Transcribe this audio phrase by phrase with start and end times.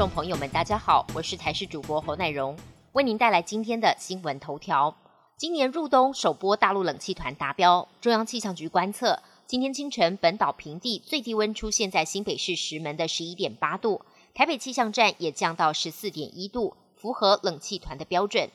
[0.00, 2.56] 众朋友们，大家好，我是台视主播侯乃荣，
[2.92, 4.96] 为您带来今天的新闻头条。
[5.36, 14.00] 今年入冬首波大陆冷气团达标，中央气象局观测，今天清晨本岛平地最低温出现在新北市石门的十一点八度，
[14.32, 18.48] 台北气象站也降到十四点一度，符合冷气团的标准。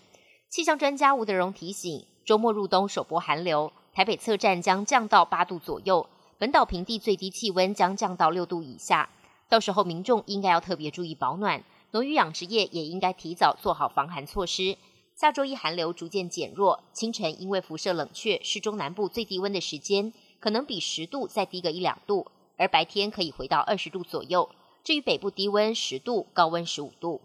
[0.50, 6.10] 气象专家吴德荣提醒，周末入冬首波寒流，台北测站将降到八度左右，
[6.40, 9.08] 本岛平地最低气温将降到六度以下。
[9.56, 14.78] 到时候民众应该要特别注意保暖，农渔养殖业也应该提早做好防寒措施。
[15.16, 24.50] 下周一寒流逐渐减弱，清晨因为辐射冷却，市中南部最低温的时间可能比十度再低个一两度，而白天可以回到二十度左右。
[24.84, 27.22] 至于北部低温十度，高温十五度。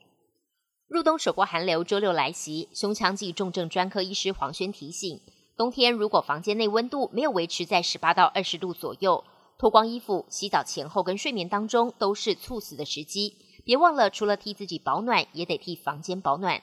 [0.86, 5.20] 入冬首波寒流周六来袭，胸腔暨重症专科医师黄轩提醒，
[5.56, 9.24] 冬天如果房间内温度没有维持在十八到二十度左右。
[9.60, 16.62] 脱光衣服、洗澡前后跟睡眠当中都是猝死的时机，别忘了除了替自己保暖，也得替房间保暖。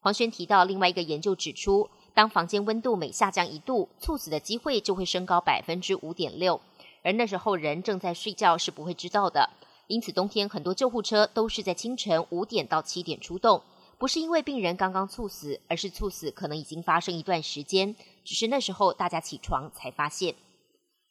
[0.00, 6.58] 黄轩提到，另外一个研究指出，当房间温度每下降一度，猝死的机会就会升高百分之五点六，
[7.02, 9.50] 而那时候人正在睡觉是不会知道的。
[9.86, 13.60] 因此，冬天很多救护车都是在清晨五点到七点出动，
[13.98, 20.34] 不是因为病人刚刚猝死，而是猝死可能已经发生一段时间，只是那时候大家起床才发现。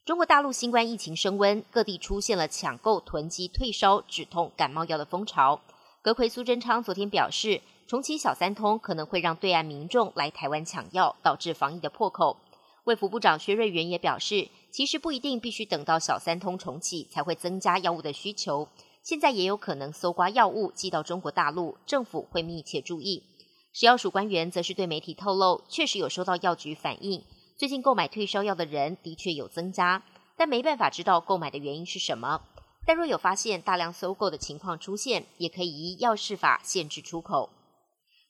[0.08, 5.60] 中国大陆新冠疫情升温，各地出现了抢购囤积退烧、止痛、感冒药的风潮。
[6.02, 12.38] 阁魁苏贞昌昨天表示，重启小三通可能会让对岸民众来台湾抢药，导致防疫的破口。
[12.86, 18.70] 卫福部长薛瑞元也表示，其实不一定必须等到小三通重启才会增加药物的需求，
[19.04, 23.26] 现在也有可能搜刮药物寄到中国大陆，政府会密切注意。
[23.74, 27.22] 食药署官员则是对媒体透露，确实有收到药局反映。
[27.58, 30.04] 最近购买退烧药的人的确有增加，
[30.38, 32.40] 但没办法知道购买的原因是什么。
[32.86, 37.50] 但若有发现大量搜购的情况出现，也可以依药事法限制出口。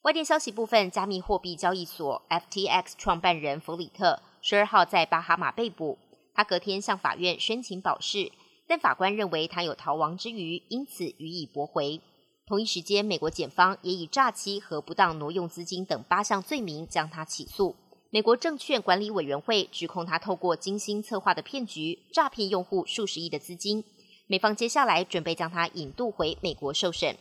[0.03, 5.99] 外电消息部分，加密货币交易所 FTX 创办人弗里特十二号在巴哈马被捕，
[6.33, 8.31] 他隔天向法院申请保释，
[8.65, 11.99] 但法官认为他有逃亡之余，因此予以驳回。
[12.45, 17.75] 同一时间，美国检方也以诈欺和不当挪用资金等八项罪名将他起诉。
[18.09, 23.83] 美国证券管理委员会指控他透过精心策划的骗局诈骗用户数十亿的资金。
[24.27, 27.17] 美方接下来准备将他引渡回美国受审。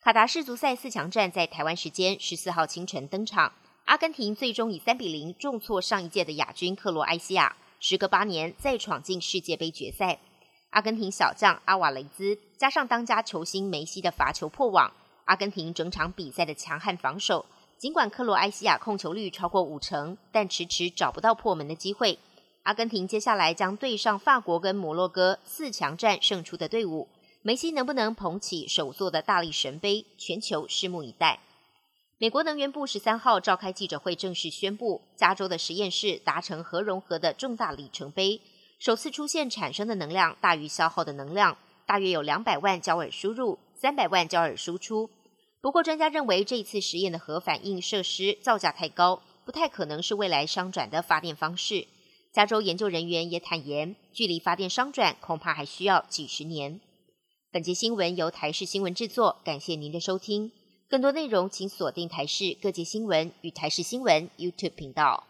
[0.00, 3.52] 卡达世足赛四强战在台湾时间十四号清晨登场，
[3.84, 10.18] 阿根廷最终以三比零重挫上一届的亚军克罗埃西亚，时隔八年再闯进世界杯决赛。
[10.70, 14.92] 阿根廷小将阿瓦雷兹加上当家球星梅西的罚球破网，
[15.26, 17.46] 阿根廷整场比赛的强悍防守。
[17.80, 22.18] 尽管克罗埃西亚控球率超过五成，但迟迟找不到破门的机会。
[22.64, 27.08] 阿根廷接下来将对上法国跟摩洛哥四强战胜出的队伍，
[27.40, 30.04] 梅西能不能捧起首座的大力神杯？
[30.18, 31.40] 全球拭目以待。
[32.18, 38.42] 美国能源部十三号召开记者会，正式宣布加州的实验室达成核融合的重大里程碑，
[38.78, 45.08] 首次出现产生的能量大于消耗的能量，大约有两百万焦耳输入，三百万焦耳输出。
[45.62, 51.86] 不过，专家认为这一次实验的核反应设施造价太高，不太可能是未来商转的发电方式。
[52.32, 56.80] 加州研究人员也坦言，距离发电商转恐怕还需要几十年。
[57.52, 60.50] 本节新闻由台视新闻制作，感谢您的收听。
[60.88, 65.29] 更多内容请锁定台视各界新闻与台视新闻 YouTube 频道。